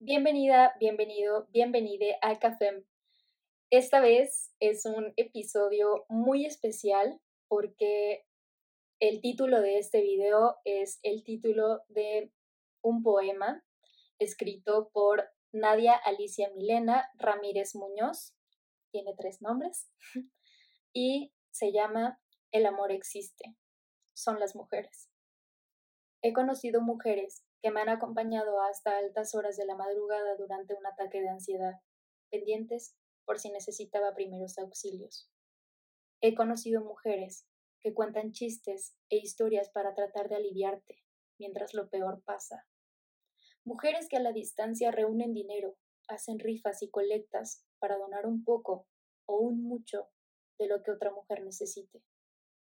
[0.00, 2.84] Bienvenida, bienvenido, bienvenide a Café.
[3.68, 8.24] Esta vez es un episodio muy especial porque
[9.00, 12.30] el título de este video es el título de
[12.80, 13.64] un poema
[14.20, 18.36] escrito por Nadia Alicia Milena Ramírez Muñoz.
[18.92, 19.90] Tiene tres nombres
[20.92, 22.20] y se llama
[22.52, 23.56] El amor existe.
[24.14, 25.10] Son las mujeres.
[26.20, 30.84] He conocido mujeres que me han acompañado hasta altas horas de la madrugada durante un
[30.86, 31.74] ataque de ansiedad,
[32.30, 35.30] pendientes por si necesitaba primeros auxilios.
[36.20, 37.46] He conocido mujeres
[37.80, 41.04] que cuentan chistes e historias para tratar de aliviarte
[41.38, 42.66] mientras lo peor pasa.
[43.64, 45.76] Mujeres que a la distancia reúnen dinero,
[46.08, 48.88] hacen rifas y colectas para donar un poco
[49.26, 50.08] o un mucho
[50.58, 52.02] de lo que otra mujer necesite.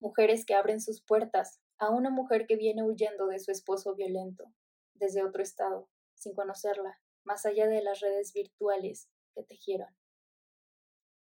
[0.00, 4.50] Mujeres que abren sus puertas a una mujer que viene huyendo de su esposo violento,
[4.94, 9.88] desde otro estado, sin conocerla, más allá de las redes virtuales que tejieron.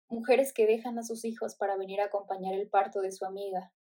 [0.08, 3.72] Mujeres que dejan a sus hijos para venir a acompañar el parto de su amiga,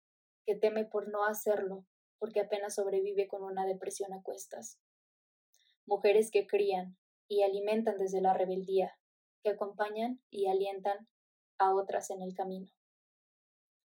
[0.46, 1.84] que teme por no hacerlo
[2.20, 4.78] porque apenas sobrevive con una depresión a cuestas.
[5.84, 8.96] Mujeres que crían y alimentan desde la rebeldía,
[9.42, 11.08] que acompañan y alientan
[11.58, 12.70] a otras en el camino.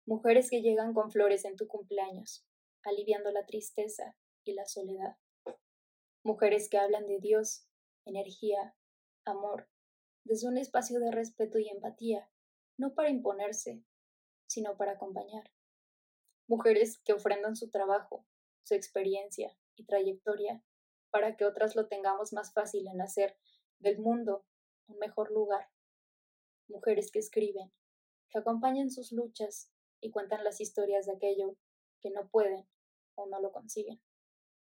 [0.06, 2.44] Mujeres que llegan con flores en tu cumpleaños,
[2.84, 5.16] aliviando la tristeza y la soledad.
[6.22, 7.66] Mujeres que hablan de Dios,
[8.04, 8.76] energía,
[9.24, 9.68] amor,
[10.24, 12.30] desde un espacio de respeto y empatía,
[12.78, 13.84] no para imponerse,
[14.46, 15.50] sino para acompañar.
[16.46, 18.26] Mujeres que ofrendan su trabajo,
[18.64, 20.62] su experiencia y trayectoria
[21.10, 23.36] para que otras lo tengamos más fácil en hacer
[23.78, 24.44] del mundo
[24.88, 25.70] un mejor lugar.
[26.68, 27.72] Mujeres que escriben,
[28.30, 31.56] que acompañan sus luchas y cuentan las historias de aquello
[32.04, 32.68] que no pueden
[33.14, 33.98] o no lo consiguen.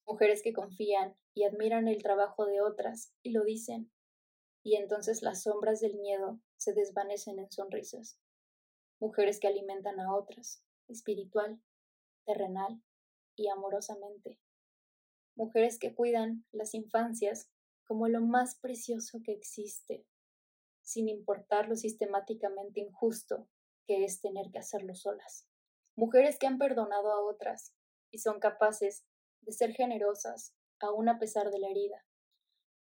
[0.05, 3.91] Mujeres que confían y admiran el trabajo de otras y lo dicen,
[4.61, 8.19] y entonces las sombras del miedo se desvanecen en sonrisas,
[8.99, 11.59] mujeres que alimentan a otras, espiritual,
[12.23, 12.83] terrenal
[13.35, 14.39] y amorosamente,
[15.35, 17.49] mujeres que cuidan las infancias
[17.83, 20.05] como lo más precioso que existe,
[20.83, 23.49] sin importar lo sistemáticamente injusto
[23.88, 25.47] que es tener que hacerlo solas,
[25.95, 27.73] mujeres que han perdonado a otras
[28.11, 29.05] y son capaces
[29.41, 32.05] de ser generosas, aún a pesar de la herida.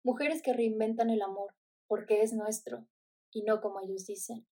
[0.04, 1.56] Mujeres que reinventan el amor,
[1.88, 2.88] porque es nuestro,
[3.32, 4.48] y no como ellos dicen.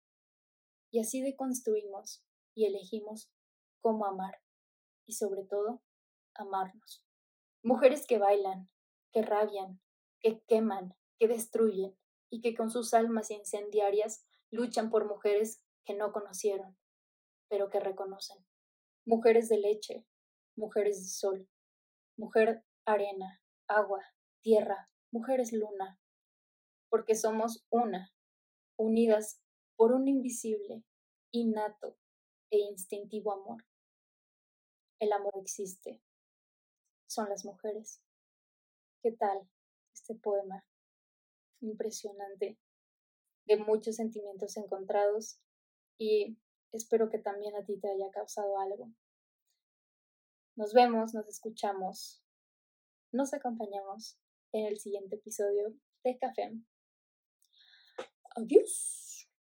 [0.92, 2.24] Y así deconstruimos
[2.54, 3.32] y elegimos
[3.82, 4.42] cómo amar,
[5.06, 5.82] y sobre todo,
[6.34, 7.04] amarnos.
[7.64, 8.70] Mujeres que bailan,
[9.12, 9.80] que rabian,
[10.20, 11.98] que queman, que destruyen,
[12.30, 16.78] y que con sus almas incendiarias luchan por mujeres que no conocieron,
[17.50, 18.46] pero que reconocen.
[19.06, 20.06] Mujeres de leche,
[20.56, 21.50] mujeres de sol,
[22.18, 24.04] mujer arena, agua,
[24.42, 26.00] tierra, mujeres luna,
[26.90, 28.14] porque somos una,
[28.78, 29.42] unidas
[29.76, 30.84] por un invisible,
[31.32, 31.98] innato
[32.50, 33.66] e instintivo amor.
[35.00, 36.02] El amor existe.
[37.08, 38.02] Son las mujeres.
[39.02, 39.50] ¿Qué tal
[39.94, 40.66] este poema?
[41.62, 42.58] Impresionante,
[43.46, 45.40] de muchos sentimientos encontrados
[45.98, 46.38] y
[46.72, 48.92] espero que también a ti te haya causado algo.
[50.56, 52.24] Nos vemos, nos escuchamos,
[53.12, 54.18] nos acompañamos
[54.52, 55.74] en el siguiente episodio
[56.04, 56.52] de Café.
[58.36, 59.07] Adiós.